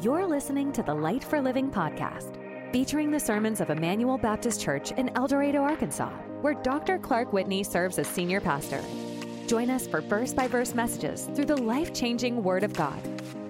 [0.00, 2.36] You're listening to the Light for Living podcast,
[2.70, 6.98] featuring the sermons of Emmanuel Baptist Church in El Dorado, Arkansas, where Dr.
[6.98, 8.80] Clark Whitney serves as senior pastor.
[9.48, 13.00] Join us for verse by verse messages through the life changing Word of God.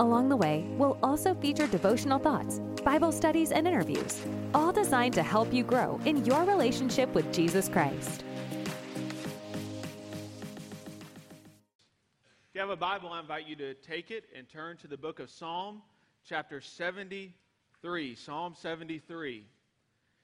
[0.01, 4.19] Along the way, we'll also feature devotional thoughts, Bible studies, and interviews,
[4.55, 8.25] all designed to help you grow in your relationship with Jesus Christ.
[12.49, 14.97] If you have a Bible, I invite you to take it and turn to the
[14.97, 15.83] book of Psalm
[16.29, 18.15] chapter 73.
[18.15, 19.45] Psalm 73.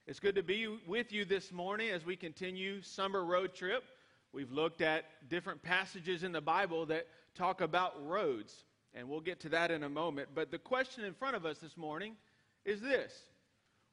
[0.07, 3.83] It's good to be with you this morning as we continue summer road trip.
[4.31, 8.53] We've looked at different passages in the Bible that talk about roads,
[8.93, 10.29] and we'll get to that in a moment.
[10.35, 12.17] But the question in front of us this morning
[12.67, 13.13] is this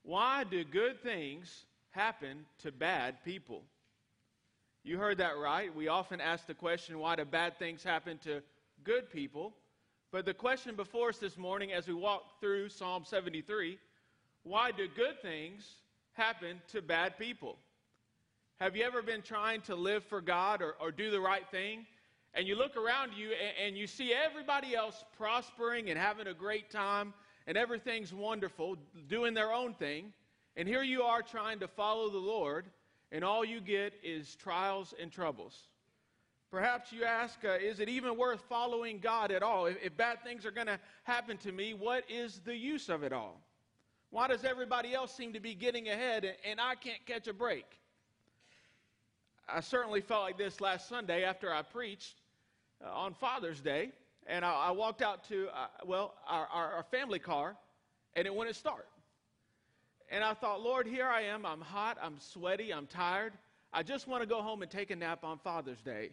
[0.04, 3.64] Why do good things happen to bad people?
[4.84, 5.74] You heard that right.
[5.74, 8.42] We often ask the question, why do bad things happen to
[8.84, 9.54] good people?
[10.12, 13.80] But the question before us this morning as we walk through Psalm 73
[14.44, 15.76] why do good things
[16.14, 17.58] happen to bad people?
[18.60, 21.86] Have you ever been trying to live for God or, or do the right thing?
[22.34, 26.34] And you look around you and, and you see everybody else prospering and having a
[26.34, 27.14] great time
[27.48, 30.12] and everything's wonderful, doing their own thing.
[30.58, 32.66] And here you are trying to follow the Lord,
[33.12, 35.70] and all you get is trials and troubles.
[36.52, 39.68] Perhaps you ask, uh, is it even worth following God at all?
[39.68, 43.04] If, if bad things are going to happen to me, what is the use of
[43.04, 43.40] it all?
[44.10, 47.34] Why does everybody else seem to be getting ahead and, and I can't catch a
[47.34, 47.66] break?
[49.48, 52.16] I certainly felt like this last Sunday after I preached
[52.86, 53.92] uh, on Father's Day.
[54.28, 57.56] And I, I walked out to, uh, well, our, our, our family car,
[58.16, 58.88] and it wouldn't start.
[60.10, 61.46] And I thought, Lord, here I am.
[61.46, 61.98] I'm hot.
[62.02, 62.74] I'm sweaty.
[62.74, 63.32] I'm tired.
[63.72, 66.12] I just want to go home and take a nap on Father's Day.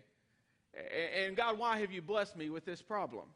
[1.24, 3.26] And God, why have you blessed me with this problem?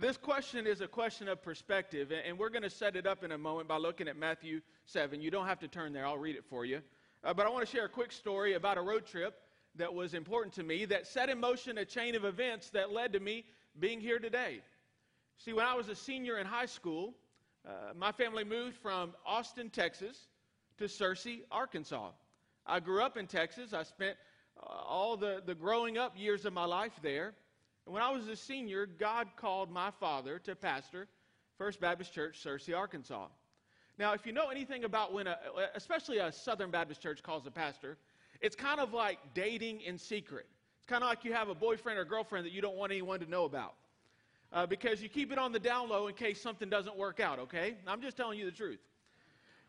[0.00, 3.32] This question is a question of perspective, and we're going to set it up in
[3.32, 5.20] a moment by looking at Matthew 7.
[5.20, 6.80] You don't have to turn there, I'll read it for you.
[7.22, 9.42] Uh, but I want to share a quick story about a road trip
[9.76, 13.12] that was important to me that set in motion a chain of events that led
[13.12, 13.44] to me
[13.78, 14.62] being here today.
[15.36, 17.14] See, when I was a senior in high school,
[17.66, 20.28] uh, my family moved from Austin, Texas
[20.78, 22.10] to Searcy, Arkansas.
[22.66, 23.74] I grew up in Texas.
[23.74, 24.16] I spent
[24.66, 27.34] all the, the growing up years of my life there.
[27.86, 31.08] And when I was a senior, God called my father to pastor
[31.58, 33.26] First Baptist Church, Searcy, Arkansas.
[33.98, 35.36] Now, if you know anything about when, a,
[35.74, 37.98] especially a Southern Baptist church calls a pastor,
[38.40, 40.46] it's kind of like dating in secret.
[40.78, 43.20] It's kind of like you have a boyfriend or girlfriend that you don't want anyone
[43.20, 43.74] to know about.
[44.52, 47.38] Uh, because you keep it on the down low in case something doesn't work out,
[47.38, 47.74] okay?
[47.86, 48.80] I'm just telling you the truth.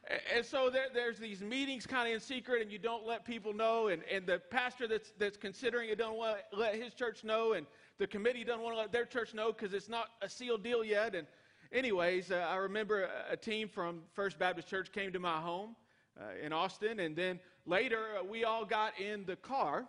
[0.10, 3.54] And so there, there's these meetings kind of in secret, and you don't let people
[3.54, 3.90] know.
[3.90, 7.54] And, and the pastor that's, that's considering it don't want to let his church know,
[7.54, 7.68] and
[8.00, 10.84] the committee doesn't want to let their church know because it's not a sealed deal
[10.84, 11.14] yet.
[11.14, 11.28] And,
[11.72, 15.76] anyways, uh, I remember a, a, team from First Baptist Church came to my home
[16.20, 19.86] uh, in Austin, and then later uh, we all got in the car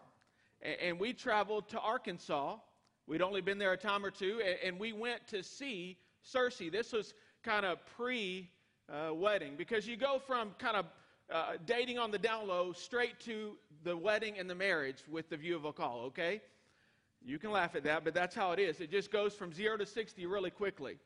[0.61, 2.57] and, and, we traveled to Arkansas.
[3.07, 6.71] We'd only been there a time or two, and, and we went to see Searcy.
[6.71, 8.51] This was kind of pre
[8.93, 10.87] uh, wedding because you go from kind of
[11.33, 13.53] uh, dating on the down low straight to
[13.85, 16.41] the wedding and the marriage with the view of a call, okay?
[17.25, 18.81] You can laugh at that, but that's how it is.
[18.81, 20.99] It just goes from zero to 60 really quickly.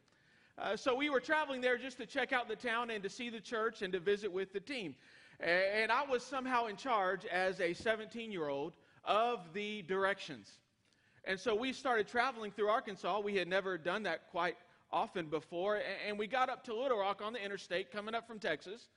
[0.58, 3.28] Uh, so we were traveling there just to check out the town and to see
[3.28, 4.94] the church and to visit with the team.
[5.38, 8.72] And I was somehow in charge as a 17 year old
[9.04, 10.50] of the directions.
[11.24, 13.20] And so we started traveling through Arkansas.
[13.20, 14.56] We had never done that quite
[14.96, 15.82] often before.
[16.08, 18.88] And we got up to Little Rock on the interstate coming up from Texas.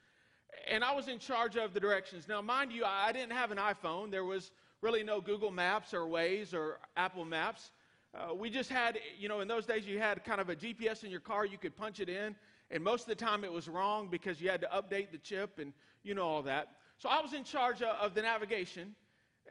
[0.72, 2.28] And I was in charge of the directions.
[2.28, 4.10] Now, mind you, I didn't have an iPhone.
[4.10, 4.52] There was
[4.82, 7.72] really no Google Maps or Waze or Apple Maps.
[8.16, 11.04] Uh, we just had, you know, in those days you had kind of a GPS
[11.04, 11.46] in your car.
[11.46, 12.34] You could punch it in.
[12.72, 15.60] And most of the time it was wrong because you had to update the chip
[15.60, 15.74] and,
[16.04, 16.70] you know, all that.
[16.98, 18.96] So I was in charge of, the navigation.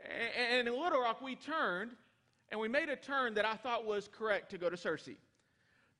[0.02, 1.90] And, and in Little Rock, we turned
[2.50, 5.16] and we made a turn that I thought was correct to go to Searcy.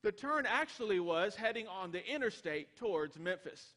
[0.01, 3.73] The turn actually was heading on the interstate towards Memphis.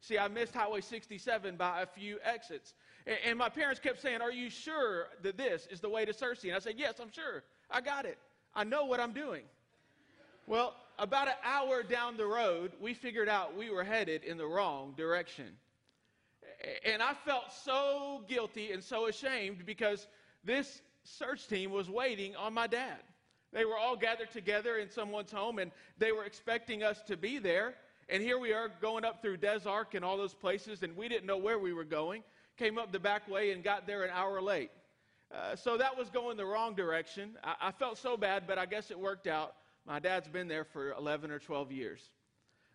[0.00, 2.74] See, I missed Highway 67 by a few exits.
[3.24, 6.44] And, my parents kept saying, Are you sure that this is the way to Searcy?
[6.44, 7.42] And I said, Yes, I'm sure.
[7.70, 8.18] I got it.
[8.54, 9.42] I know what I'm doing.
[10.46, 14.46] Well, about an hour down the road, we figured out we were headed in the
[14.46, 15.46] wrong direction.
[16.84, 20.06] And I felt so guilty and so ashamed because
[20.44, 22.98] this search team was waiting on my dad.
[23.52, 27.38] They were all gathered together in someone's home and they were expecting us to be
[27.38, 27.74] there.
[28.08, 31.08] And here we are going up through Des Arc and all those places, and we
[31.08, 32.22] didn't know where we were going.
[32.58, 34.70] Came up the back way and got there an hour late.
[35.32, 37.38] Uh, so that was going the wrong direction.
[37.42, 39.54] I, I, felt so bad, but I guess it worked out
[39.86, 42.10] My dad's been there for 11 or 12 years.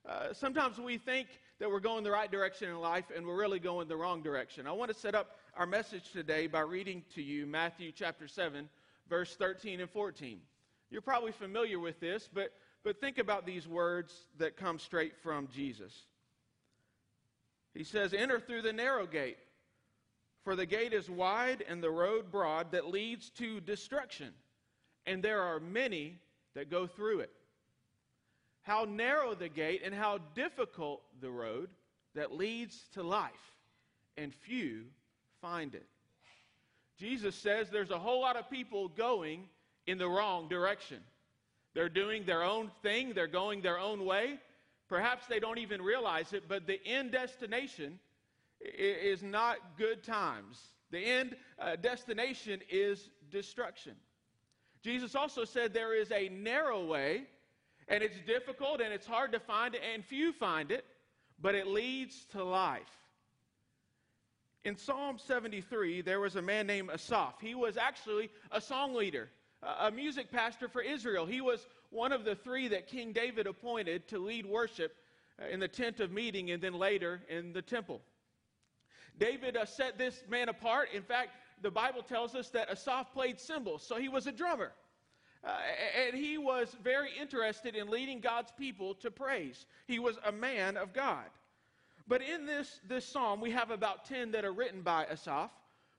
[0.07, 1.27] Uh, sometimes we think
[1.59, 4.65] that we're going the right direction in life and we're really going the wrong direction.
[4.65, 8.67] I want to set up our message today by reading to you Matthew chapter 7,
[9.09, 10.39] verse 13 and 14.
[10.89, 12.53] You're probably familiar with this, but,
[12.83, 15.93] but think about these words that come straight from Jesus.
[17.73, 19.37] He says, Enter through the narrow gate,
[20.43, 24.33] for the gate is wide and the road broad that leads to destruction,
[25.05, 26.19] and there are many
[26.55, 27.31] that go through it.
[28.63, 31.69] How narrow the gate and how difficult the road
[32.15, 33.31] that leads to life,
[34.17, 34.85] and few
[35.41, 35.85] find it.
[36.97, 39.47] Jesus says there's a whole lot of people going
[39.87, 40.99] in the wrong direction.
[41.73, 44.39] They're doing their own thing, they're going their own way.
[44.89, 47.99] Perhaps they don't even realize it, but the end destination
[48.61, 50.61] is not good times.
[50.91, 53.95] The end uh, destination is destruction.
[54.81, 57.25] Jesus also said there is a narrow way,
[57.87, 60.85] and it's difficult and it's hard to find and few find it,
[61.41, 62.81] but it leads to life.
[64.63, 67.39] In Psalm 73, there was a man named Asaph.
[67.39, 69.29] He was actually a song leader,
[69.63, 71.25] a music pastor for Israel.
[71.25, 74.95] He was one of the three that King David appointed to lead worship
[75.41, 78.01] uh, in the tent of meeting and then later in the temple.
[79.19, 80.89] David uh, set this man apart.
[80.93, 81.31] In fact,
[81.61, 84.71] the Bible tells us that Asaph played cymbals, so he was a drummer.
[85.43, 85.55] Uh,
[86.05, 89.65] and he was very interested in leading God's people to praise.
[89.87, 91.25] He was a man of God.
[92.07, 95.49] But in this, this psalm, we have about 10 that are written by Asaph.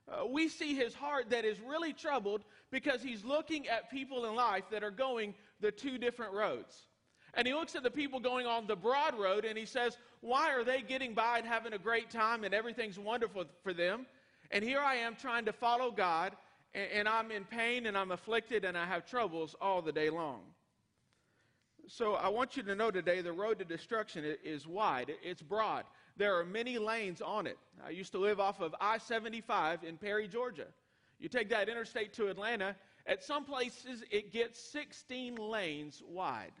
[0.09, 4.35] Uh, we see his heart that is really troubled because he's looking at people in
[4.35, 6.87] life that are going the two different roads.
[7.35, 10.51] And he looks at the people going on the broad road and he says, Why
[10.53, 14.07] are they getting by and having a great time and everything's wonderful for them?
[14.51, 16.35] And here I am trying to follow God
[16.73, 20.09] and, and I'm in pain and I'm afflicted and I have troubles all the day
[20.09, 20.41] long.
[21.87, 25.85] So I want you to know today the road to destruction is wide, it's broad.
[26.19, 27.57] There are many lanes on it.
[27.83, 30.67] I used to live off of I 75 in Perry, Georgia.
[31.17, 32.75] You take that interstate to Atlanta,
[33.07, 36.51] at some places it gets 16 lanes wide.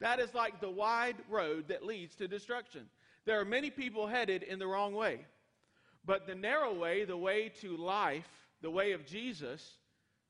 [0.00, 2.82] That is like the wide road that leads to destruction.
[3.24, 5.24] There are many people headed in the wrong way.
[6.04, 8.28] But the narrow way, the way to life,
[8.60, 9.78] the way of Jesus,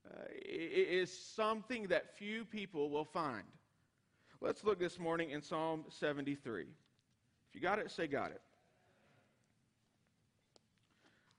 [0.09, 3.43] uh, is something that few people will find.
[4.41, 6.67] Let's look this morning in Psalm 73.
[7.55, 8.41] You got it, say got it.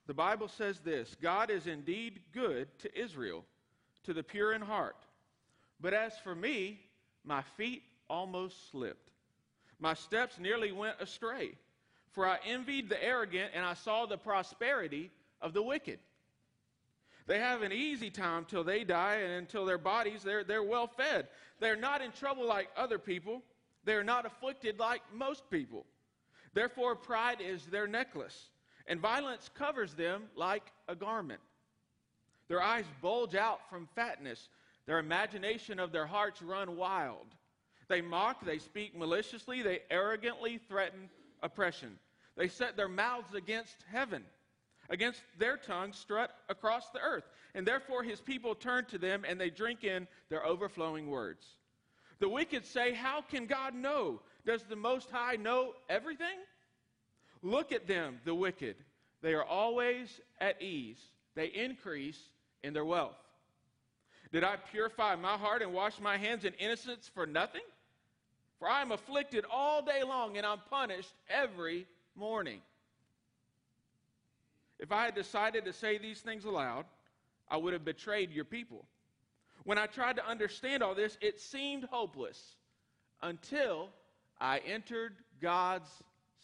[0.08, 3.44] The Bible says this God is indeed good to Israel,
[4.04, 4.96] to the pure in heart.
[5.82, 6.80] But as for me,
[7.24, 9.12] my feet almost slipped.
[9.80, 11.52] My steps nearly went astray.
[12.12, 16.00] For I envied the arrogant and I saw the prosperity of the wicked.
[17.28, 20.88] They have an easy time till they die and until their bodies, they're, they're well
[20.88, 21.28] fed.
[21.60, 23.42] They're not in trouble like other people.
[23.84, 25.86] They're not afflicted like most people.
[26.56, 28.50] Therefore, pride is their necklace,
[28.88, 31.42] and violence covers them like a garment.
[32.48, 34.50] Their eyes bulge out from fatness,
[34.88, 37.28] their imagination of their hearts run wild.
[37.90, 41.10] They mock, they speak maliciously, they arrogantly threaten
[41.44, 42.00] oppression.
[42.38, 44.24] They set their mouths against heaven.
[44.90, 47.26] Against their tongues strut across the earth.
[47.54, 51.46] And therefore his people turn to them and they drink in their overflowing words.
[52.20, 54.22] The wicked say, How can God know?
[54.46, 56.38] Does the Most High know everything?
[57.42, 58.76] Look at them, the wicked.
[59.22, 61.00] They are always at ease,
[61.36, 62.20] they increase
[62.64, 63.18] in their wealth.
[64.32, 67.62] Did I purify my heart and wash my hands in innocence for nothing?
[68.60, 72.62] For I am afflicted all day long and I'm punished every morning.
[74.80, 76.86] If I had decided to say these things aloud,
[77.50, 78.86] I would have betrayed your people.
[79.64, 82.56] When I tried to understand all this, it seemed hopeless
[83.22, 83.90] until
[84.40, 85.90] I entered God's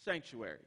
[0.04, 0.58] sanctuary.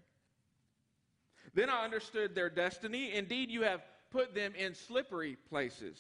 [1.54, 3.14] Then I understood their destiny.
[3.14, 5.98] Indeed, you have put them in slippery places.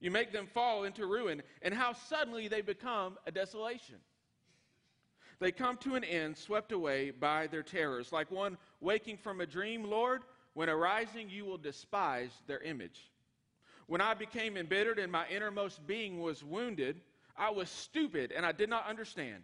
[0.00, 3.96] You make them fall into ruin, and how suddenly they become a desolation.
[5.38, 8.12] They come to an end, swept away by their terrors.
[8.12, 10.22] Like one waking from a dream, Lord,
[10.54, 13.10] when arising, you will despise their image.
[13.86, 17.00] When I became embittered and my innermost being was wounded,
[17.36, 19.42] I was stupid and I did not understand.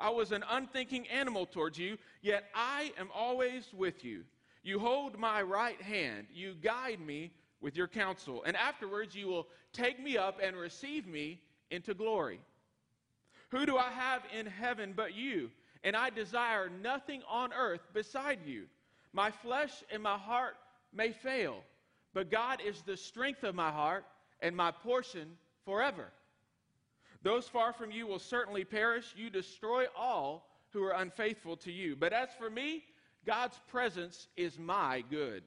[0.00, 4.24] I was an unthinking animal towards you, yet I am always with you.
[4.62, 9.48] You hold my right hand, you guide me with your counsel, and afterwards you will
[9.72, 11.40] take me up and receive me
[11.70, 12.40] into glory.
[13.50, 15.50] Who do I have in heaven but you?
[15.84, 18.64] And I desire nothing on earth beside you.
[19.12, 20.56] My flesh and my heart
[20.92, 21.62] may fail,
[22.14, 24.04] but God is the strength of my heart
[24.40, 26.12] and my portion forever.
[27.22, 29.14] Those far from you will certainly perish.
[29.16, 31.96] You destroy all who are unfaithful to you.
[31.96, 32.84] But as for me,
[33.26, 35.42] God's presence is my good.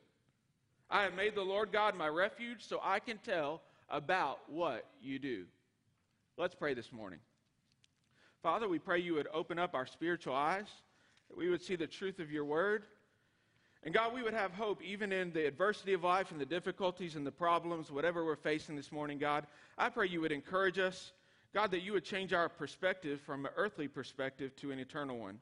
[0.89, 5.19] I have made the Lord God my refuge so I can tell about what you
[5.19, 5.45] do.
[6.37, 7.19] Let's pray this morning.
[8.43, 10.67] Father, we pray you would open up our spiritual eyes,
[11.29, 12.83] that we would see the truth of your word.
[13.83, 17.15] And God, we would have hope even in the adversity of life and the difficulties
[17.15, 19.45] and the problems, whatever we're facing this morning, God.
[19.77, 21.13] I pray you would encourage us.
[21.53, 25.39] God, that you would change our perspective from an earthly perspective to an eternal one.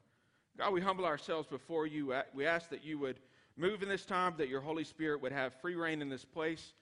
[0.58, 2.14] God, we humble ourselves before you.
[2.34, 3.20] We ask that you would
[3.56, 6.72] move in this time, that your Holy Spirit would have free reign in this place.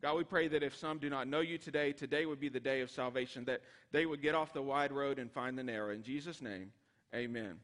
[0.00, 2.60] God, we pray that if some do not know you today, today would be the
[2.60, 3.60] day of salvation, that
[3.92, 5.90] they would get off the wide road and find the narrow.
[5.90, 6.72] In Jesus' name,
[7.14, 7.56] amen.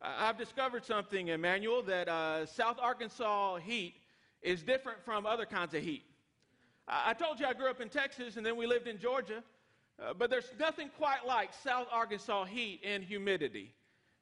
[0.00, 3.94] I've discovered something, Emmanuel, that uh, South Arkansas heat
[4.42, 6.04] is different from other kinds of heat.
[6.86, 9.42] I told you I grew up in Texas and then we lived in Georgia,
[10.00, 13.72] uh, but there's nothing quite like South Arkansas heat and humidity.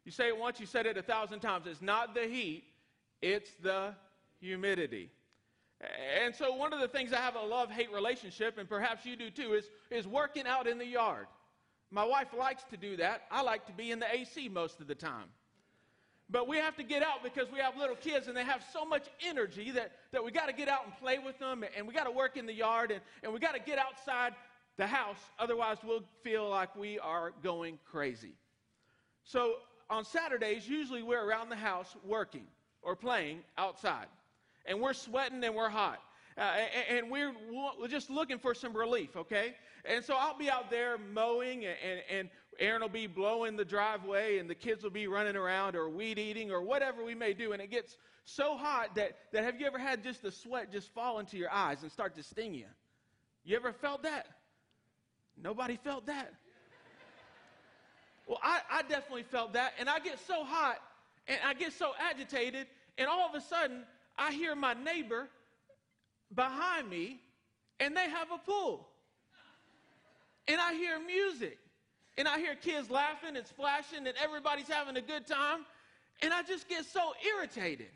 [0.04, 1.66] You say it once, you said it a thousand times.
[1.66, 2.64] It's not the heat,
[3.23, 3.95] it's the
[4.40, 5.11] humidity.
[6.23, 9.16] And so, one of the things I have a love hate relationship, and perhaps you
[9.16, 11.26] do too, is, is working out in the yard.
[11.90, 13.23] My wife likes to do that.
[13.31, 15.26] I like to be in the AC most of the time.
[16.31, 18.85] But we have to get out because we have little kids and they have so
[18.85, 21.93] much energy that, that we got to get out and play with them and we
[21.93, 24.33] got to work in the yard and, and we got to get outside
[24.76, 25.19] the house.
[25.38, 28.35] Otherwise, we'll feel like we are going crazy.
[29.25, 29.54] So
[29.88, 32.47] on Saturdays, usually we're around the house working
[32.83, 34.07] or playing outside
[34.66, 36.00] and we're sweating and we're hot.
[36.37, 36.52] Uh,
[36.90, 37.33] and, we're,
[37.78, 39.54] we're just looking for some relief, okay?
[39.85, 42.28] And so I'll be out there mowing, and, and, and
[42.59, 46.19] Aaron will be blowing the driveway, and the kids will be running around or weed
[46.19, 47.52] eating or whatever we may do.
[47.52, 50.93] And it gets so hot that, that have you ever had just the sweat just
[50.93, 52.66] fall into your eyes and start to sting you?
[53.45, 54.26] You ever felt that?
[55.43, 56.33] Nobody felt that.
[58.26, 60.79] Well, I, I definitely felt that, and I get so hot
[61.26, 62.67] and I get so agitated,
[62.99, 63.85] and all of a sudden
[64.19, 65.29] I hear my neighbor
[66.35, 67.21] behind me,
[67.81, 68.88] and they have a pool.
[70.47, 71.59] And I hear music,
[72.19, 75.61] and I hear kids laughing and splashing, and everybody's having a good time.
[76.23, 77.88] And I just get so irritated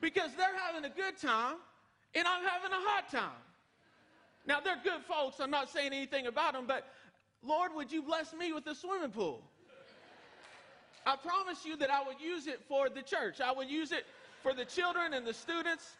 [0.00, 1.56] because they're having a good time,
[2.14, 3.45] and I'm having a hot time.
[4.46, 5.40] Now, they're good folks.
[5.40, 6.86] I'm not saying anything about them, but
[7.42, 9.42] Lord, would you bless me with a swimming pool?
[11.04, 13.40] I promise you that I would use it for the church.
[13.40, 14.06] I would use it
[14.42, 15.96] for the children and the students.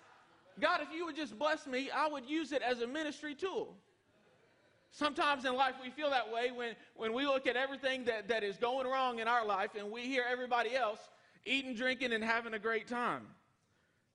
[0.61, 3.75] God, if you would just bless me, I would use it as a ministry tool.
[4.91, 8.43] Sometimes in life we feel that way when, when we look at everything that, that
[8.43, 11.01] is going wrong in our life and we hear everybody else
[11.45, 13.23] eating, drinking, and having a great time.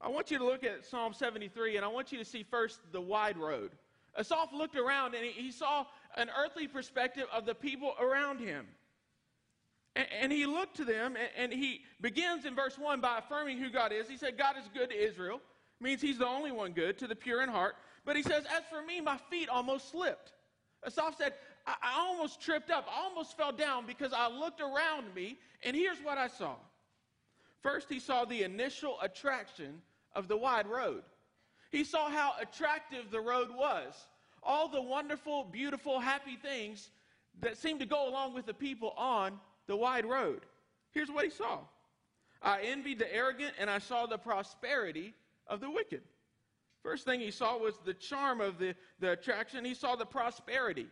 [0.02, 2.80] I want you to look at Psalm 73 and I want you to see first
[2.92, 3.72] the wide road.
[4.18, 5.86] Asaph looked around and he, saw
[6.18, 8.68] an earthly perspective of the people around him.
[9.96, 13.70] And, he looked to them, and, and he begins in verse 1 by affirming who
[13.70, 14.08] God is.
[14.08, 15.42] He said, God is good to Israel,
[15.82, 17.76] means he's the only one good, to the pure in heart.
[18.06, 20.32] But he says, As for me, my feet almost slipped.
[20.86, 21.34] Asaph said,
[21.68, 22.88] I, I almost tripped up.
[22.90, 26.56] I almost fell down because I looked around me, and here's what I saw.
[27.62, 29.82] First, he saw the initial attraction
[30.16, 31.04] of the wide road.
[31.72, 33.94] He saw how attractive the road was.
[34.44, 36.90] All the wonderful, beautiful, happy things
[37.42, 40.42] that seemed to go along with the people on the wide road.
[40.92, 41.60] Here's what he saw
[42.42, 45.14] I envied the arrogant, and I saw the prosperity
[45.48, 46.02] of the wicked.
[46.84, 49.64] First thing he saw was the charm of the, the attraction.
[49.64, 50.88] He saw the prosperity.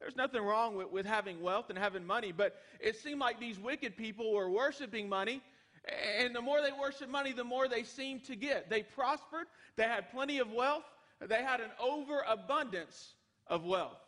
[0.00, 3.58] There's nothing wrong with, with having wealth and having money, but it seemed like these
[3.58, 5.42] wicked people were worshiping money.
[5.86, 8.68] And the more they worshiped money, the more they seemed to get.
[8.68, 10.84] They prospered, they had plenty of wealth,
[11.20, 13.14] they had an overabundance
[13.46, 13.98] of wealth.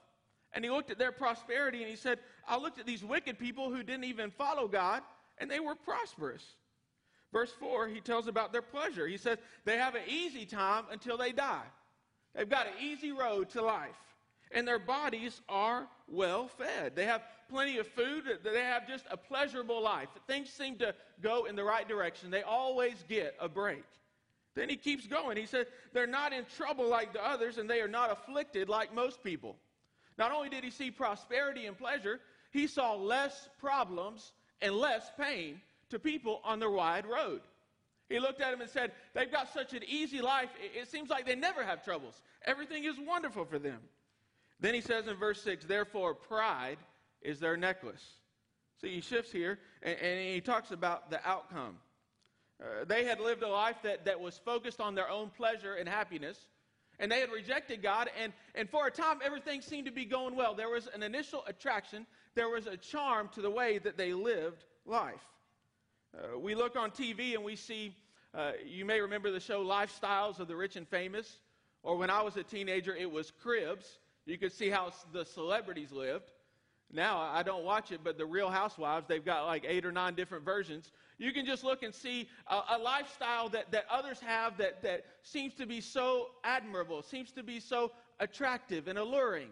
[0.52, 3.70] And he looked at their prosperity and he said, I looked at these wicked people
[3.70, 5.02] who didn't even follow God,
[5.38, 6.44] and they were prosperous.
[7.32, 9.06] Verse 4, he tells about their pleasure.
[9.06, 11.66] He says, they have an easy time until they die.
[12.34, 13.90] They've got an easy road to life.
[14.50, 16.96] And their bodies are well fed.
[16.96, 18.24] They have plenty of food.
[18.44, 20.08] They have just a pleasurable life.
[20.26, 22.30] Things seem to go in the right direction.
[22.30, 23.84] They always get a break.
[24.54, 25.36] Then he keeps going.
[25.36, 28.94] He said, they're not in trouble like the others, and they are not afflicted like
[28.94, 29.56] most people.
[30.18, 35.60] Not only did he see prosperity and pleasure, he saw less problems and less pain
[35.90, 37.40] to people on the wide road.
[38.08, 41.26] He looked at them and said, They've got such an easy life, it seems like
[41.26, 42.20] they never have troubles.
[42.44, 43.78] Everything is wonderful for them.
[44.60, 46.78] Then he says in verse 6, Therefore, pride
[47.22, 48.04] is their necklace.
[48.80, 51.76] See, he shifts here and, and he talks about the outcome.
[52.60, 55.88] Uh, they had lived a life that, that was focused on their own pleasure and
[55.88, 56.38] happiness.
[57.00, 60.34] And they had rejected God, and, and for a time, everything seemed to be going
[60.34, 60.54] well.
[60.54, 64.64] There was an initial attraction, there was a charm to the way that they lived
[64.84, 65.14] life.
[66.16, 67.94] Uh, we look on TV and we see,
[68.34, 71.38] uh, you may remember the show Lifestyles of the Rich and Famous,
[71.84, 73.98] or when I was a teenager, it was Cribs.
[74.26, 76.32] You could see how the celebrities lived.
[76.90, 80.14] Now, I don't watch it, but the Real Housewives, they've got like eight or nine
[80.14, 80.90] different versions.
[81.18, 85.04] You can just look and see a, a, lifestyle that, that others have that, that
[85.22, 89.48] seems to be so admirable, seems to be so attractive and alluring.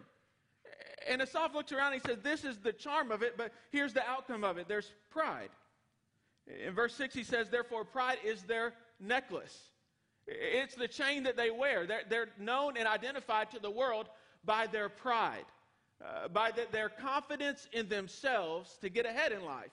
[1.07, 3.93] And Asaph looks around and he says, This is the charm of it, but here's
[3.93, 5.49] the outcome of it there's pride.
[6.65, 9.55] In verse 6, he says, Therefore, pride is their necklace.
[10.25, 11.85] It's the chain that they wear.
[11.85, 14.07] They're, they're known and identified to the world
[14.43, 15.45] by their pride
[16.03, 19.71] uh, by the, their confidence in themselves to get ahead in life.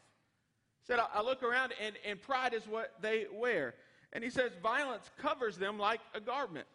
[0.80, 3.74] He said, I, I look around and, and pride is what they wear.
[4.12, 6.66] And he says, violence covers them like a garment.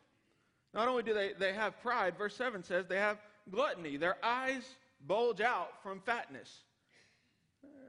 [0.73, 3.17] Not only do they, they have pride, verse 7 says they have
[3.49, 3.97] gluttony.
[3.97, 4.63] Their eyes
[5.07, 6.63] bulge out from fatness.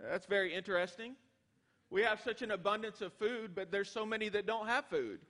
[0.09, 1.15] That's very interesting.
[1.91, 5.21] We have such an abundance of food, but there's so many that don't have food.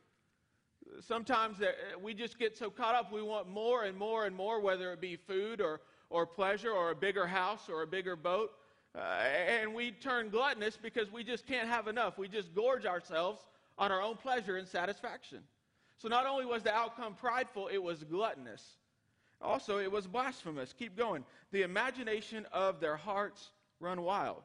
[1.00, 1.58] Sometimes
[2.02, 5.00] we just get so caught up, we want more and more and more, whether it
[5.00, 5.80] be food or,
[6.11, 8.50] or pleasure or a bigger house or a bigger boat.
[8.95, 12.19] Uh, and we turn gluttonous because we just can't have enough.
[12.19, 13.40] We just gorge ourselves
[13.79, 15.38] on our own pleasure and satisfaction.
[15.97, 18.62] So not only was the outcome prideful, it was gluttonous.
[19.40, 20.75] Also, it was blasphemous.
[20.79, 21.25] Keep going.
[21.52, 24.43] The imagination of their hearts run wild.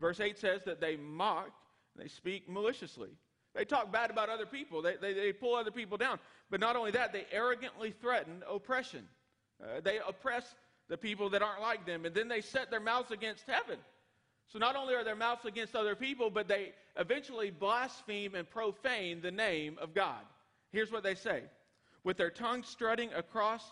[0.00, 1.50] Verse 8 says that they mock,
[1.96, 3.10] they speak maliciously.
[3.54, 6.18] They talk bad about other people, they, they, they pull other people down.
[6.50, 9.06] But not only that, they arrogantly threaten oppression.
[9.62, 10.54] Uh, they oppress
[10.88, 12.04] the people that aren't like them.
[12.04, 13.78] And then they set their mouths against heaven.
[14.48, 19.20] So not only are their mouths against other people, but they eventually blaspheme and profane
[19.20, 20.20] the name of God.
[20.72, 21.42] Here's what they say
[22.02, 23.62] With their tongue strutting across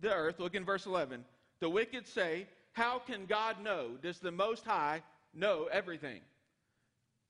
[0.00, 1.24] the earth, look in verse 11.
[1.60, 3.90] The wicked say, How can God know?
[4.02, 5.02] Does the Most High
[5.34, 6.20] know everything?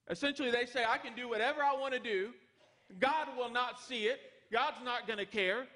[0.08, 2.30] Essentially, they say, I can do whatever I want to do.
[3.00, 4.20] God will not see it.
[4.52, 5.66] God's not going to care.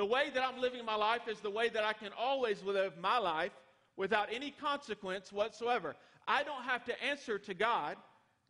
[0.00, 2.96] The way that I'm living my life is the way that I can always live
[2.96, 3.52] my life
[3.98, 5.94] without any consequence whatsoever.
[6.26, 7.98] I don't have to answer to God.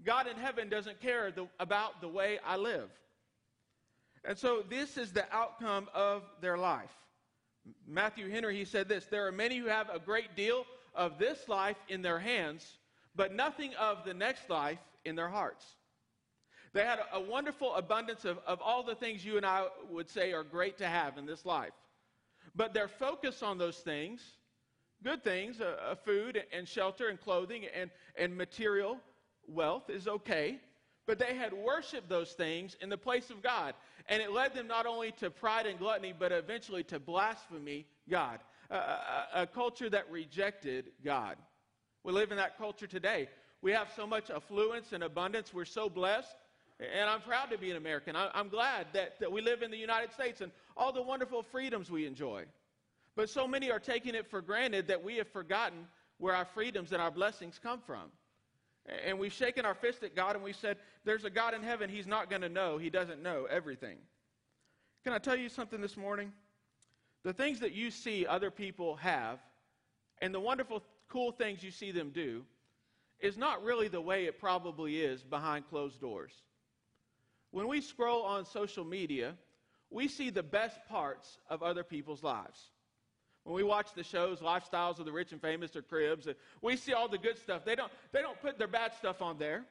[0.05, 2.89] God in heaven doesn't care the, about the way I live.
[4.25, 6.95] And so this is the outcome of their life.
[7.85, 11.49] Matthew Henry, he said this There are many who have a great deal of this
[11.49, 12.65] life in their hands,
[13.17, 15.67] but nothing of the next life in their hearts.
[16.73, 20.33] They had a, wonderful abundance of, of all the things you and I would say
[20.33, 21.73] are great to have in this life.
[22.55, 24.23] But their focus on those things,
[25.03, 28.99] good things, uh, uh, food and shelter and clothing and, and material
[29.49, 30.61] wealth is okay.
[31.07, 33.75] But they had worshiped those things in the place of God.
[34.09, 38.39] And it led them not only to pride and gluttony, but eventually to blasphemy God.
[38.71, 41.37] a, a, a culture that rejected God.
[42.05, 43.29] We live in that culture today.
[43.63, 45.53] We have so much affluence and abundance.
[45.53, 46.35] We're so blessed.
[46.81, 48.17] And I'm proud to be an American.
[48.17, 51.43] I, am glad that, that we live in the United States and all the wonderful
[51.43, 52.45] freedoms we enjoy.
[53.17, 55.87] But so many are taking it for granted that we have forgotten
[56.19, 58.11] where our freedoms and our blessings come from.
[59.05, 61.91] And we've shaken our fist at God and we said, There's a God in heaven.
[61.91, 62.79] He's not going to know.
[62.79, 63.99] He doesn't know everything.
[65.05, 66.33] Can I tell you something this morning?
[67.25, 69.39] The things that you see other people have
[70.23, 72.43] and the wonderful, cool things you see them do
[73.21, 76.33] is not really the way it probably is behind closed doors.
[77.51, 79.35] When we scroll on social media,
[79.91, 82.71] we see the best parts of other people's lives.
[83.45, 86.77] When we watch the shows, Lifestyles of the Rich and Famous or Cribs, uh, we
[86.77, 87.65] see all the good stuff.
[87.65, 89.65] They don't, they don't put their bad stuff on there.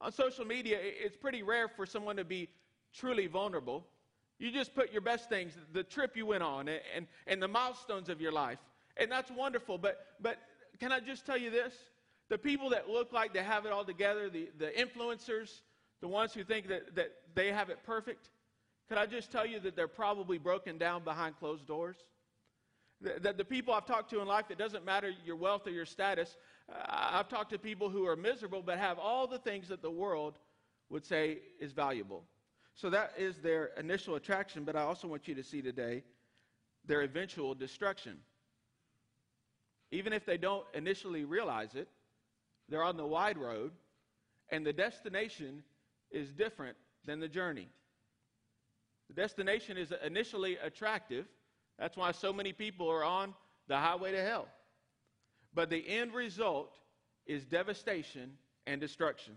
[0.00, 2.48] On social media, it's pretty rare for someone to be
[2.94, 3.84] truly vulnerable.
[4.38, 8.08] You just put your best things, the trip you went on, and, and the milestones
[8.08, 8.58] of your life.
[8.96, 9.78] And that's wonderful.
[9.78, 10.38] But, but
[10.78, 11.74] can I just tell you this?
[12.28, 15.60] The people that look like they have it all together, the, the influencers,
[16.00, 18.30] the ones who think that, that they have it perfect,
[18.88, 21.96] can I just tell you that they're probably broken down behind closed doors?
[23.00, 25.86] That the people I've talked to in life, it doesn't matter your wealth or your
[25.86, 26.36] status.
[26.68, 29.90] Uh, I've talked to people who are miserable but have all the things that the
[29.90, 30.34] world
[30.90, 32.24] would say is valuable.
[32.74, 36.02] So that is their initial attraction, but I also want you to see today
[36.86, 38.18] their eventual destruction.
[39.90, 41.88] Even if they don't initially realize it,
[42.68, 43.72] they're on the wide road,
[44.50, 45.62] and the destination
[46.10, 47.68] is different than the journey.
[49.08, 51.26] The destination is initially attractive.
[51.78, 53.34] That's why so many people are on
[53.68, 54.48] the highway to hell.
[55.54, 56.76] But the end result
[57.26, 58.32] is devastation
[58.66, 59.34] and destruction.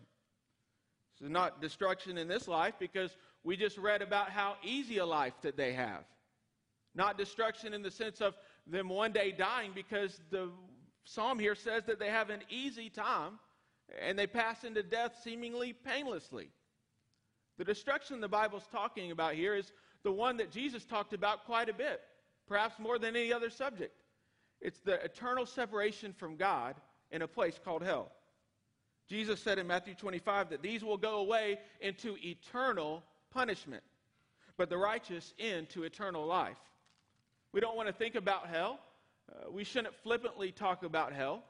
[1.21, 5.33] Is not destruction in this life because we just read about how easy a life
[5.43, 6.03] that they have.
[6.95, 8.33] Not destruction in the sense of
[8.65, 10.49] them one day dying, because the
[11.03, 13.39] psalm here says that they have an easy time
[14.01, 16.49] and they pass into death seemingly painlessly.
[17.57, 19.71] The destruction the Bible's talking about here is
[20.03, 22.01] the one that Jesus talked about quite a bit,
[22.47, 24.01] perhaps more than any other subject.
[24.61, 26.75] It's the eternal separation from God
[27.11, 28.11] in a place called hell.
[29.09, 33.83] Jesus said in Matthew 25 that these will go away into eternal punishment,
[34.57, 36.57] but the righteous into eternal life.
[37.51, 38.79] We don't want to think about hell.
[39.29, 41.43] Uh, we shouldn't flippantly talk about hell.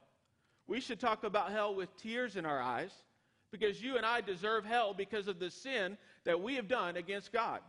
[0.68, 2.92] We should talk about hell with tears in our eyes
[3.52, 7.32] because you and I deserve hell because of the sin that we have done against
[7.32, 7.60] God.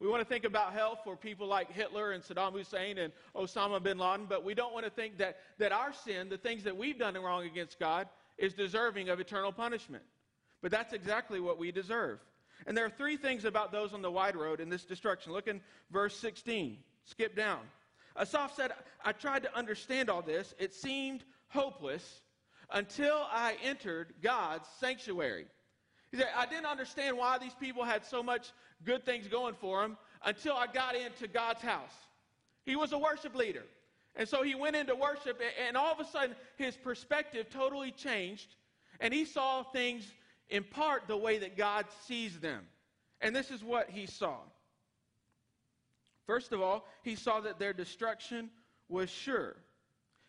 [0.00, 3.82] We want to think about hell for people like Hitler and Saddam Hussein and Osama
[3.82, 6.76] bin Laden, but we don't want to think that, that our sin, the things that
[6.76, 10.02] we've done wrong against God, is deserving of eternal punishment.
[10.62, 12.18] But that's exactly what we deserve.
[12.66, 15.32] And there are three things about those on the wide road in this destruction.
[15.32, 16.78] Look in verse 16.
[17.04, 17.60] Skip down.
[18.18, 18.72] Asaph said,
[19.04, 20.54] I tried to understand all this.
[20.58, 22.22] It seemed hopeless
[22.72, 25.46] until I entered God's sanctuary.
[26.10, 28.52] He said, I didn't understand why these people had so much
[28.84, 31.94] good things going for them until I got into God's house.
[32.64, 33.64] He was a worship leader.
[34.16, 38.54] And so he went into worship, and all of a sudden, his perspective totally changed,
[38.98, 40.04] and he saw things
[40.48, 42.64] in part the way that God sees them.
[43.20, 44.36] And this is what he saw.
[46.26, 48.50] First of all, he saw that their destruction
[48.88, 49.56] was sure.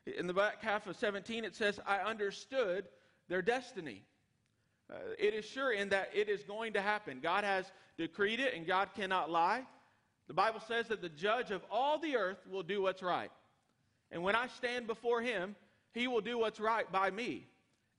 [0.05, 2.85] In the back half of 17, it says, I understood
[3.27, 4.03] their destiny.
[4.91, 7.19] Uh, it is sure in that it is going to happen.
[7.21, 7.65] God has
[7.97, 9.63] decreed it, and God cannot lie.
[10.27, 13.31] The Bible says that the judge of all the earth will do what's right.
[14.11, 15.55] And when I stand before him,
[15.93, 17.47] he will do what's right by me.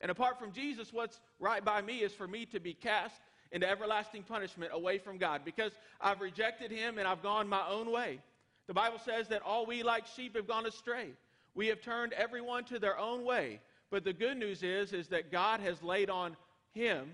[0.00, 3.20] And apart from Jesus, what's right by me is for me to be cast
[3.52, 7.90] into everlasting punishment away from God because I've rejected him and I've gone my own
[7.92, 8.18] way.
[8.66, 11.10] The Bible says that all we like sheep have gone astray.
[11.54, 13.60] We have turned everyone to their own way.
[13.90, 16.36] But the good news is, is that God has laid on
[16.72, 17.10] him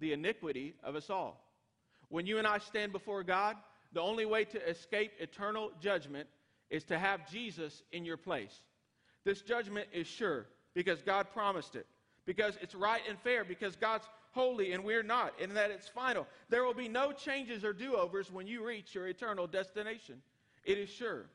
[0.00, 1.40] the iniquity of us all.
[2.08, 3.56] When you and I stand before God,
[3.92, 6.28] the only way to escape eternal judgment
[6.68, 8.54] is to have Jesus in your place.
[9.24, 11.86] This judgment is sure because God promised it,
[12.26, 16.26] because it's right and fair, because God's holy and we're not, and that it's final.
[16.48, 20.20] There will be no changes or do overs when you reach your eternal destination.
[20.64, 21.26] It is sure.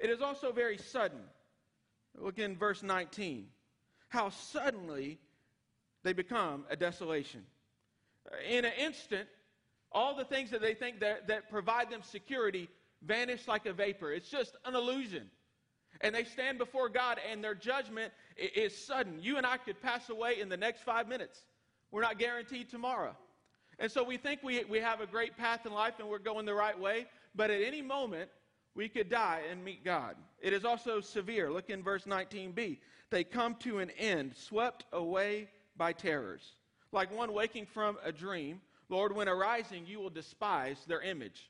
[0.00, 1.20] It is also very sudden.
[2.18, 3.46] Look in verse 19.
[4.08, 5.18] How suddenly
[6.02, 7.42] they become a desolation.
[8.48, 9.28] In an instant,
[9.90, 12.68] all the things that they think that, that provide them security
[13.04, 14.12] vanish like a vapor.
[14.12, 15.30] It's just an illusion.
[16.00, 19.18] And they stand before God, and their judgment is sudden.
[19.20, 21.38] You and I could pass away in the next five minutes.
[21.90, 23.14] We're not guaranteed tomorrow.
[23.78, 26.46] And so we think we, we have a great path in life and we're going
[26.46, 28.30] the right way, but at any moment,
[28.74, 30.16] we could die and meet God.
[30.42, 31.50] It is also severe.
[31.50, 32.78] Look in verse 19b.
[33.10, 36.42] They come to an end, swept away by terrors.
[36.90, 41.48] Like one waking from a dream, Lord, when arising, you will despise their image.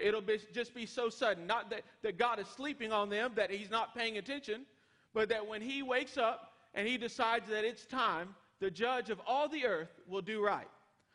[0.00, 1.46] It'll be, just be so sudden.
[1.46, 4.64] Not that, that God is sleeping on them, that He's not paying attention,
[5.12, 9.20] but that when He wakes up and He decides that it's time, the judge of
[9.26, 10.68] all the earth will do right.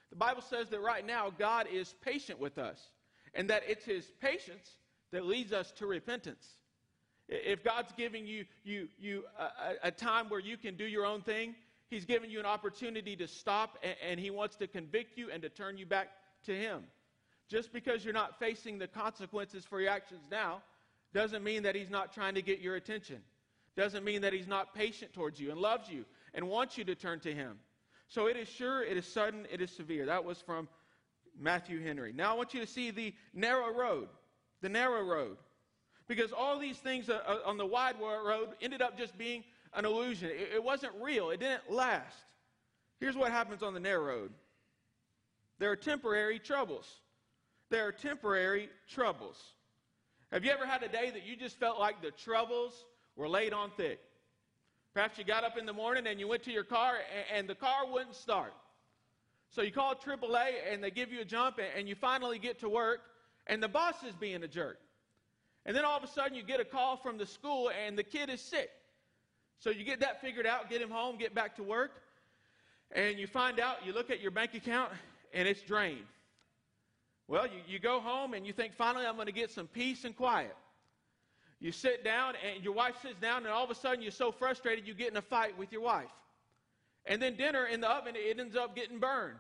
[0.10, 2.80] The Bible says that right now God is patient with us,
[3.34, 4.70] and that it's His patience
[5.12, 6.46] that leads us to repentance.
[7.32, 11.22] If God's giving you, you, you a, a time where you can do your own
[11.22, 11.56] thing,
[11.90, 15.42] He's giving you an opportunity to stop, and, and He wants to convict you and
[15.42, 16.10] to turn you back
[16.46, 16.84] to Him.
[17.50, 20.62] Just because you're not facing the consequences for your actions now
[21.14, 23.22] doesn't mean that He's not trying to get your attention.
[23.78, 26.96] Doesn't mean that He's not patient towards you and loves you and wants you to
[26.96, 27.60] turn to Him.
[28.10, 30.08] So it is sure, it is sudden, it is severe.
[30.08, 30.68] That was from
[31.40, 32.12] Matthew Henry.
[32.12, 34.10] Now I want you to see the narrow road.
[34.62, 35.38] The narrow road.
[36.12, 39.86] Because all these things uh, uh, on the wide road ended up just being an
[39.86, 40.30] illusion.
[40.30, 42.18] It wasn't real, it didn't last.
[43.00, 44.32] Here's what happens on the narrow road
[45.58, 47.00] there are temporary troubles.
[47.70, 49.42] There are temporary troubles.
[50.34, 52.74] Have you ever had a day that you just felt like the troubles
[53.16, 54.02] were laid on thick?
[54.94, 56.96] Perhaps you got up in the morning and you went to your car
[57.34, 58.54] and the car wouldn't start.
[59.50, 62.68] So you call AAA and they give you a jump and you finally get to
[62.68, 63.00] work
[63.48, 64.78] and the boss is being a jerk.
[65.66, 68.04] And then all of a sudden you get a call from the school and the
[68.04, 68.70] kid is sick.
[69.60, 71.92] So you get that figured out, get him home, get back to work,
[72.92, 74.92] and you find out, you look at your bank account,
[75.34, 76.06] and it's drained.
[77.28, 80.04] Well, you, you go home and you think, finally, I'm going to get some peace
[80.04, 80.56] and quiet.
[81.60, 84.32] You sit down, and your wife sits down, and all of a sudden you're so
[84.32, 86.10] frustrated you get in a fight with your wife.
[87.06, 89.38] And then dinner in the oven, it ends up getting burned.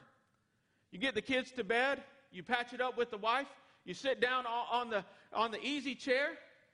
[0.91, 3.47] You get the kids to bed, you patch it up with the wife,
[3.85, 6.29] You sit down on the, on the easy chair.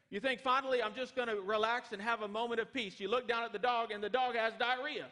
[0.09, 2.99] You think, finally, I'm just going to relax and have a moment of peace.
[2.99, 5.05] You look down at the dog, and the dog has diarrhea.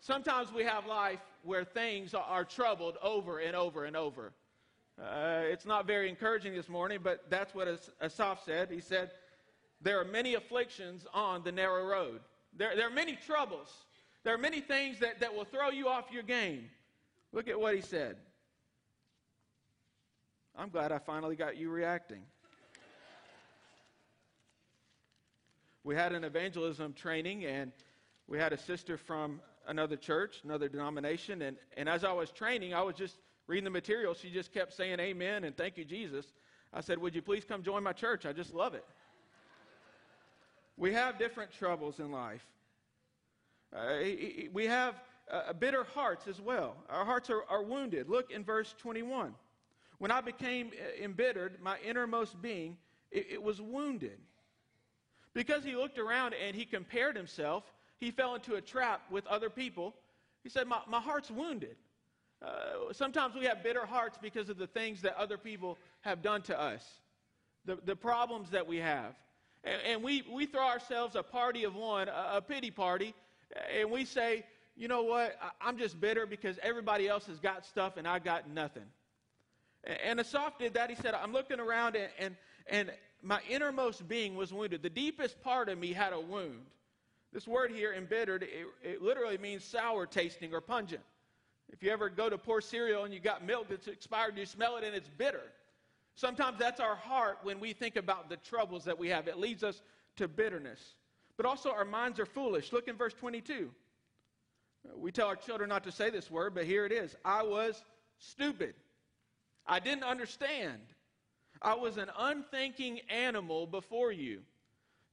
[0.00, 4.32] Sometimes we have life where things are troubled over and over and over.
[5.00, 7.68] Uh, it's not very encouraging this morning, but that's what
[8.00, 8.70] Asaph said.
[8.70, 9.12] He said,
[9.80, 12.20] There are many afflictions on the narrow road.
[12.56, 13.68] There, there are many troubles.
[14.24, 16.68] There are many things that, that will throw you off your game.
[17.32, 18.16] Look at what he said.
[20.56, 22.22] I'm glad I finally got you reacting.
[25.82, 27.72] we had an evangelism training, and
[28.28, 32.74] we had a sister from another church, another denomination, and, and as I was training,
[32.74, 33.16] I was just
[33.46, 34.14] reading the material.
[34.14, 36.26] She just kept saying amen and thank you, Jesus.
[36.72, 38.26] I said, Would you please come join my church?
[38.26, 38.84] I just love it.
[40.76, 42.44] we have different troubles in life.
[43.74, 43.98] Uh,
[44.52, 44.94] we have
[45.32, 46.76] uh, bitter hearts as well.
[46.90, 48.08] Our hearts are, are wounded.
[48.08, 49.34] Look in verse 21.
[49.98, 52.76] When I became uh, embittered, my innermost being,
[53.10, 54.18] it, it was wounded.
[55.34, 57.64] Because he looked around and he compared himself,
[57.98, 59.94] he fell into a trap with other people.
[60.42, 61.76] He said, My, my heart's wounded.
[62.44, 66.42] Uh, sometimes we have bitter hearts because of the things that other people have done
[66.42, 66.84] to us,
[67.64, 69.14] the, the problems that we have.
[69.64, 73.14] And, and we, we throw ourselves a party of one, a, a pity party,
[73.78, 74.44] and we say,
[74.76, 78.48] you know what, I'm just bitter because everybody else has got stuff and I got
[78.48, 78.84] nothing.
[79.84, 80.90] And, and Asaph did that.
[80.90, 82.36] He said, I'm looking around and, and,
[82.68, 82.90] and
[83.22, 84.82] my innermost being was wounded.
[84.82, 86.66] The deepest part of me had a wound.
[87.32, 91.02] This word here, embittered, it, it literally means sour tasting or pungent.
[91.70, 94.76] If you ever go to pour cereal and you got milk that's expired, you smell
[94.76, 95.42] it and it's bitter.
[96.14, 99.28] Sometimes that's our heart when we think about the troubles that we have.
[99.28, 99.80] It leads us
[100.16, 100.80] to bitterness.
[101.38, 102.72] But also, our minds are foolish.
[102.72, 103.70] Look in verse 22.
[104.96, 107.82] We tell our children not to say this word, but here it is I was
[108.18, 108.74] stupid.
[109.66, 110.80] I didn't understand.
[111.60, 114.40] I was an unthinking animal before you.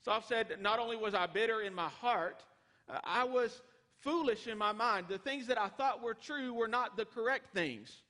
[0.03, 2.43] So Asaph said, not only was I bitter in my heart,
[2.89, 3.61] uh, I was
[3.99, 5.07] foolish in my mind.
[5.09, 8.01] The things that I thought were true were not the correct things.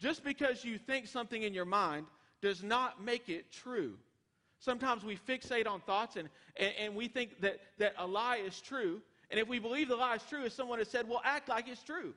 [0.00, 2.06] Just because you think something in your mind
[2.40, 3.94] does not make it true.
[4.58, 8.60] Sometimes we fixate on thoughts and, and, and, we think that, that a lie is
[8.60, 9.02] true.
[9.30, 11.68] And if we believe the lie is true, as someone has said, well, act like
[11.68, 12.14] it's true.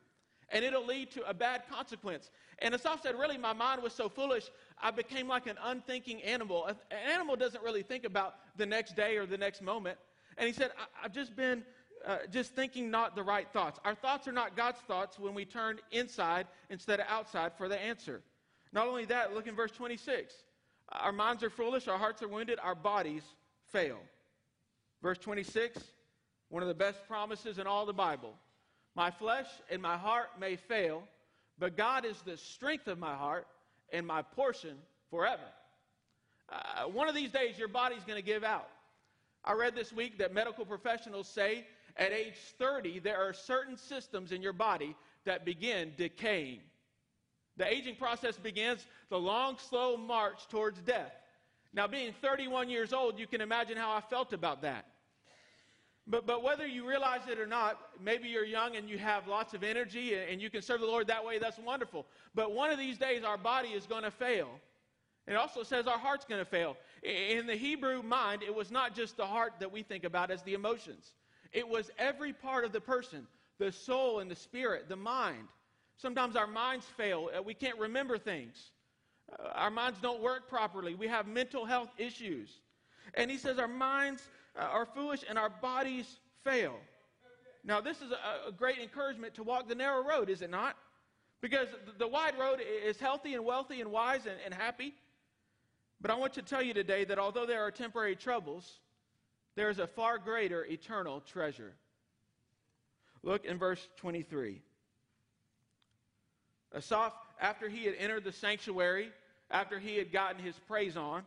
[0.50, 2.32] And it'll lead to a bad consequence.
[2.60, 4.50] And Asaph said, really, my mind was so foolish,
[4.82, 6.66] I became like an unthinking animal.
[6.66, 6.76] An
[7.12, 9.98] animal doesn't really think about the next day or the next moment.
[10.38, 10.72] And he said,
[11.04, 11.64] I've just been
[12.06, 13.80] uh, just thinking not the right thoughts.
[13.84, 17.80] Our thoughts are not God's thoughts when we turn inside instead of outside for the
[17.80, 18.22] answer.
[18.72, 20.34] Not only that, look in verse 26.
[20.90, 23.24] Our minds are foolish, our hearts are wounded, our bodies
[23.72, 24.00] fail.
[25.02, 25.80] Verse 26,
[26.50, 28.34] one of the best promises in all the Bible.
[28.96, 31.04] My flesh and my heart may fail,
[31.60, 33.48] but God is the strength of my heart
[33.92, 34.78] and my portion
[35.10, 35.44] forever.
[36.50, 38.70] Uh, one of these days, your body's going to give out.
[39.44, 41.66] I read this week that medical professionals say
[41.98, 46.60] at age 30, there are certain systems in your body that begin decaying.
[47.58, 51.12] The aging process begins the long, slow march towards death.
[51.74, 54.86] Now, being 31 years old, you can imagine how I felt about that.
[56.10, 59.54] But, but whether you realize it or not, maybe you're young and you have lots
[59.54, 62.06] of energy and you can serve the Lord that way, that's wonderful.
[62.34, 64.48] But one of these days, our body is going to fail.
[65.28, 66.78] It also says our heart's going to fail.
[67.04, 70.42] In the Hebrew mind, it was not just the heart that we think about as
[70.44, 71.12] the emotions.
[71.52, 73.28] It was every part of the person
[73.60, 75.48] the soul and the spirit, the mind.
[75.98, 78.72] Sometimes our minds fail, uh, we can't remember things.
[79.32, 80.94] Uh, our minds don't work properly.
[80.94, 82.62] We have mental health issues.
[83.16, 84.22] And he says our minds
[84.58, 86.76] Uh, are foolish and our bodies fail.
[87.64, 90.76] Now, this is a, a great encouragement to walk the narrow road, is it not?
[91.42, 94.96] Because the, the wide road is healthy and wealthy and wise and, and happy.
[96.02, 98.80] But I want to tell you today that although there are temporary troubles,
[99.56, 101.74] there is a far greater eternal treasure.
[103.22, 104.62] Look in verse 23.
[106.74, 109.12] Asaph, after he had entered the sanctuary,
[109.52, 111.24] after he had gotten his praise on,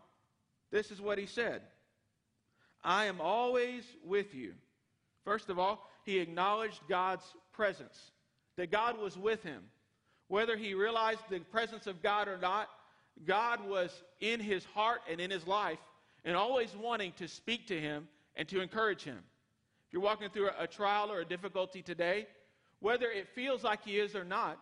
[0.70, 1.62] this is what he said
[2.82, 4.54] I am always with you.
[5.24, 8.12] First of all, he acknowledged God's presence,
[8.56, 9.62] that God was with him.
[10.28, 12.68] Whether he realized the presence of God or not,
[13.26, 13.90] God was
[14.20, 15.78] in his heart and in his life
[16.24, 19.18] and always wanting to speak to him and to encourage him.
[19.86, 22.26] If you're walking through a, trial or a difficulty today,
[22.78, 24.58] whether it feels like he is or not,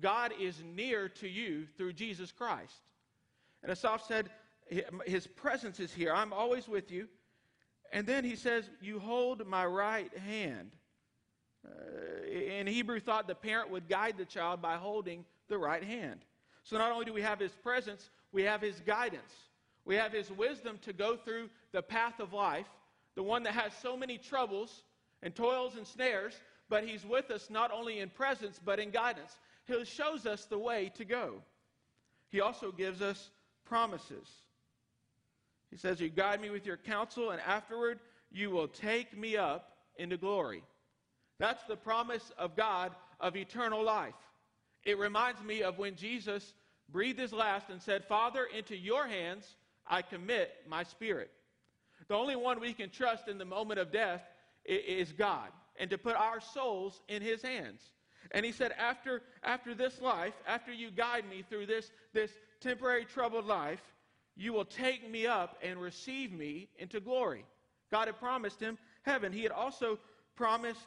[0.00, 2.80] God is near to you through Jesus Christ.
[3.62, 4.30] And Asaph said,
[5.04, 6.14] His presence is here.
[6.14, 7.08] I'm always with you.
[7.92, 10.70] And then he says, You hold my right hand.
[11.66, 16.20] Uh, in Hebrew thought, the parent would guide the child by holding the right hand.
[16.64, 19.32] So not only do we have his presence, we have his guidance.
[19.84, 22.68] We have his wisdom to go through the path of life,
[23.14, 24.84] the one that has so many troubles
[25.22, 26.34] and toils and snares,
[26.68, 29.38] but he's with us not only in presence, but in guidance.
[29.66, 31.42] He shows us the way to go.
[32.28, 33.30] He also gives us
[33.64, 34.28] promises.
[35.70, 39.72] He says, You guide me with your counsel, and afterward you will take me up
[39.96, 40.62] into glory.
[41.38, 44.14] That's the promise of God of eternal life.
[44.84, 46.54] It reminds me of when Jesus
[46.88, 49.56] breathed his last and said, Father, into your hands
[49.86, 51.30] I commit my spirit.
[52.08, 54.22] The only one we can trust in the moment of death
[54.64, 57.80] is God, and to put our souls in his hands.
[58.32, 62.30] And he said, after, after this life, after you guide me through this, this
[62.60, 63.80] temporary troubled life,
[64.40, 67.44] you will take me up and receive me into glory.
[67.90, 69.34] God had promised him heaven.
[69.34, 69.98] He had also
[70.34, 70.86] promised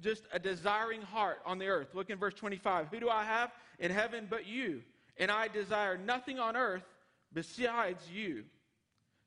[0.00, 1.88] just a desiring heart on the earth.
[1.92, 2.88] Look in verse 25.
[2.90, 4.80] Who do I have in heaven but you?
[5.18, 6.84] And I desire nothing on earth
[7.34, 8.44] besides you.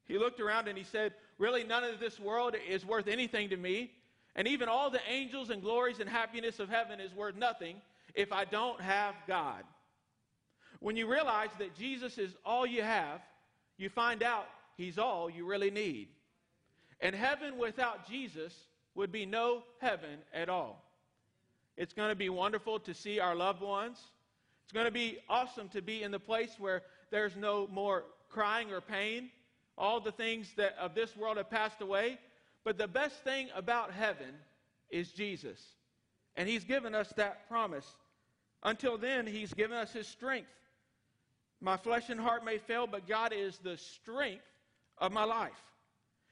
[0.08, 3.58] He looked around and he said, Really, none of this world is worth anything to
[3.58, 3.92] me.
[4.36, 7.76] And even all the angels and glories and happiness of heaven is worth nothing
[8.16, 9.64] if I don't have God.
[10.80, 13.22] When you realize that Jesus is all you have,
[13.80, 16.10] you find out he's all you really need.
[17.00, 18.54] And heaven without Jesus
[18.96, 20.84] would be no heaven at all.
[21.78, 23.98] It's going to be wonderful to see our loved ones.
[24.66, 28.72] It's going to be awesome to be in the place where there's no more crying
[28.72, 29.30] or pain.
[29.78, 32.20] All the things that of this world have passed away.
[32.66, 34.36] But the best thing about heaven
[34.90, 35.60] is Jesus.
[36.36, 37.86] And he's given us that promise.
[38.62, 40.50] Until then, he's given us his strength.
[41.62, 44.46] My flesh and heart may fail, but God is the strength
[44.98, 45.52] of my life.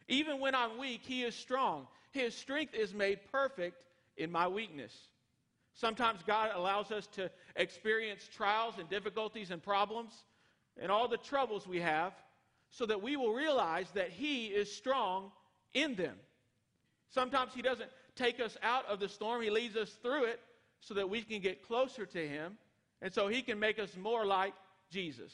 [0.08, 1.88] Even when I'm weak, he is strong.
[2.12, 3.84] His strength is made perfect
[4.16, 4.94] in my weakness.
[5.74, 10.14] Sometimes God allows us to experience trials and difficulties and problems
[10.82, 12.14] and all the troubles we have
[12.72, 15.32] so that we will realize that He is strong
[15.74, 16.16] in them.
[17.10, 20.40] Sometimes He doesn't take us out of the storm, He leads us through it
[20.82, 22.58] so that we can get closer to Him
[23.02, 24.54] and so He can make us more like
[24.92, 25.34] Jesus.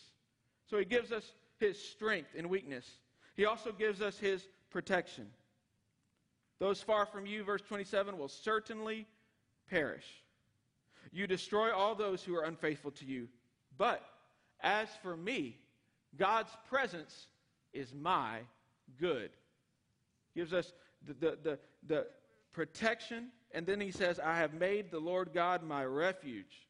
[0.69, 2.85] So He gives us His strength and weakness,
[3.35, 5.27] He also gives us His protection.
[6.59, 9.05] Those far from you, verse 27, will certainly
[9.69, 10.05] perish.
[11.11, 13.27] You destroy all those who are unfaithful to you.
[13.77, 14.03] But
[14.61, 15.57] as for me,
[16.17, 17.27] God's presence
[17.73, 18.39] is my
[18.99, 19.31] good.
[20.35, 20.71] Gives us
[21.05, 22.07] the, the, the, the
[22.53, 26.67] protection, and then he says, I have made the Lord God my refuge.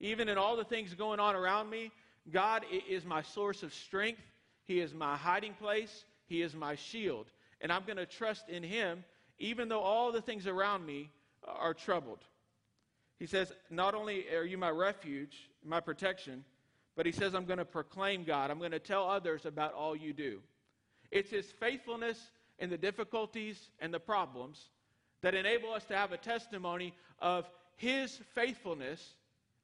[0.00, 1.90] Even in all the things going on around me,
[2.30, 4.22] God is my source of strength.
[4.64, 6.04] He is my hiding place.
[6.26, 7.26] He is my shield.
[7.60, 9.04] And I'm going to trust in Him
[9.42, 11.10] even though all the things around me
[11.44, 12.20] are troubled.
[13.18, 16.44] He says, Not only are you my refuge, my protection,
[16.96, 18.50] but he says, I'm going to proclaim God.
[18.50, 20.40] I'm going to tell others about all you do.
[21.10, 22.18] It's his faithfulness
[22.58, 24.68] in the difficulties and the problems
[25.22, 29.14] that enable us to have a testimony of his faithfulness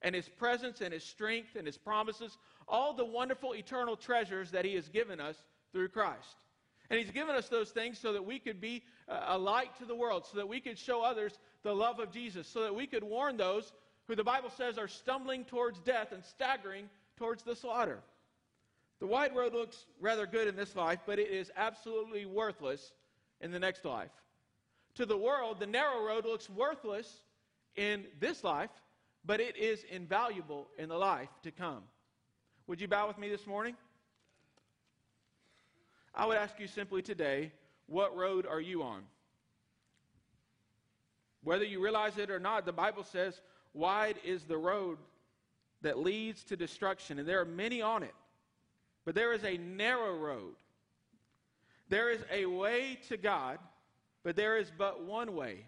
[0.02, 4.64] and his presence and his strength and his promises, all the wonderful eternal treasures that
[4.64, 5.36] he has given us
[5.72, 6.36] through Christ.
[6.90, 9.84] And he's given us those things so that we could be uh, a light to
[9.84, 12.86] the world, so that we could show others the love of Jesus, so that we
[12.86, 13.72] could warn those
[14.06, 18.00] who the Bible says are stumbling towards death and staggering towards the slaughter.
[19.00, 22.92] The wide road looks rather good in this life, but it is absolutely worthless
[23.40, 24.10] in the next life.
[24.94, 27.22] To the world, the narrow road looks worthless
[27.76, 28.70] in this life,
[29.28, 31.82] but it is invaluable in the life to come.
[32.66, 33.76] Would you bow with me this morning?
[36.14, 37.52] I would ask you simply today
[37.88, 39.02] what road are you on?
[41.44, 43.38] Whether you realize it or not, the Bible says,
[43.74, 44.96] wide is the road
[45.82, 48.14] that leads to destruction, and there are many on it.
[49.04, 50.54] But there is a narrow road.
[51.90, 53.58] There is a way to God,
[54.24, 55.66] but there is but one way.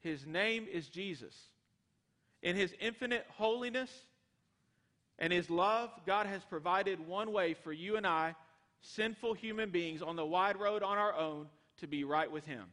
[0.00, 1.34] His name is Jesus.
[2.42, 3.90] In his infinite holiness
[5.18, 8.34] and his love, God has provided one way for you and I,
[8.80, 11.48] sinful human beings, on the wide road on our own
[11.80, 12.64] to be right with him.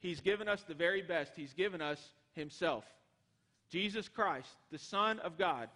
[0.00, 1.32] He's given us the very best.
[1.36, 1.98] He's given us
[2.32, 2.84] himself.
[3.70, 5.68] Jesus Christ, the Son of God,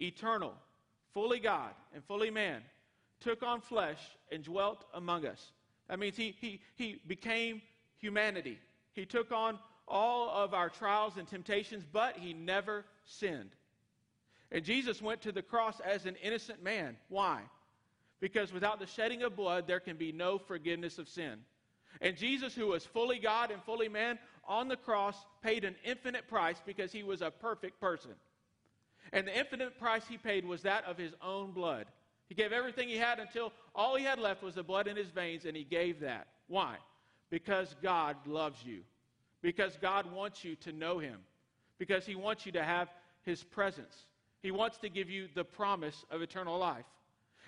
[0.00, 0.54] eternal,
[1.14, 2.62] fully God and fully man,
[3.20, 4.00] took on flesh
[4.30, 5.52] and dwelt among us.
[5.88, 7.62] That means he, he, he became
[7.98, 8.58] humanity.
[8.92, 9.58] He took on
[9.88, 13.50] all of our trials and temptations, but he never sinned.
[14.50, 16.96] And Jesus went to the cross as an innocent man.
[17.08, 17.42] Why?
[18.20, 21.38] Because without the shedding of blood, there can be no forgiveness of sin.
[22.00, 26.28] And Jesus, who was fully God and fully man, on the cross paid an infinite
[26.28, 28.12] price because he was a perfect person.
[29.12, 31.86] And the infinite price he paid was that of his own blood.
[32.28, 35.10] He gave everything he had until all he had left was the blood in his
[35.10, 36.26] veins, and he gave that.
[36.48, 36.76] Why?
[37.30, 38.80] Because God loves you.
[39.46, 41.20] Because God wants you to know him.
[41.78, 42.88] Because he wants you to have
[43.22, 44.06] his presence.
[44.42, 46.84] He wants to give you the promise of eternal life.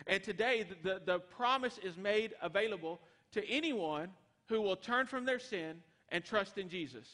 [0.07, 3.01] And today, the, the, promise is made available
[3.32, 4.11] to anyone
[4.46, 5.78] who will turn from their sin
[6.11, 7.09] and trust in Jesus.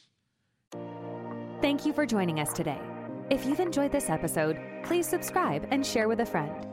[1.61, 2.79] Thank you for joining us today.
[3.31, 6.67] If you've enjoyed this episode, please subscribe and share with a friend.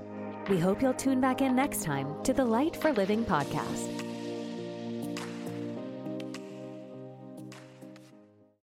[0.51, 4.12] We hope you'll tune back in next time to the Light for Living podcast.